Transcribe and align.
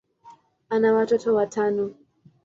ana 0.69 0.93
watoto 0.93 1.33
watano. 1.35 1.93